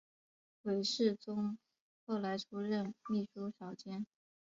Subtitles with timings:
[0.63, 1.59] 韦士宗
[2.07, 4.07] 后来出任秘书少监。